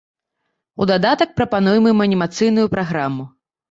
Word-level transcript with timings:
У 0.81 0.87
дадатак 0.93 1.37
прапануем 1.43 1.83
ім 1.93 2.05
анімацыйную 2.09 2.67
праграму. 2.77 3.33